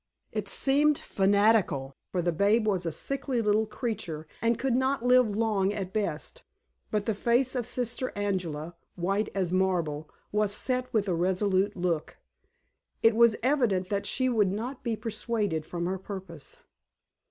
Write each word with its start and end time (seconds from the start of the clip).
It 0.31 0.49
seemed 0.49 0.97
fanatical, 0.97 1.95
for 2.11 2.23
the 2.23 2.31
babe 2.31 2.65
was 2.65 2.87
a 2.87 2.91
sickly 2.91 3.39
little 3.39 3.67
creature, 3.67 4.25
and 4.41 4.57
could 4.57 4.73
not 4.75 5.05
live 5.05 5.29
long 5.37 5.71
at 5.71 5.93
best; 5.93 6.41
but 6.89 7.05
the 7.05 7.13
face 7.13 7.53
of 7.53 7.67
Sister 7.67 8.11
Angela 8.15 8.73
white 8.95 9.29
as 9.35 9.53
marble 9.53 10.09
was 10.31 10.55
set 10.55 10.91
with 10.91 11.07
a 11.07 11.13
resolute 11.13 11.75
look. 11.75 12.17
It 13.03 13.15
was 13.15 13.35
evident 13.43 13.89
that 13.89 14.07
she 14.07 14.27
would 14.27 14.51
not 14.51 14.81
be 14.83 14.95
persuaded 14.95 15.67
from 15.67 15.85
her 15.85 15.99
purpose. 15.99 16.57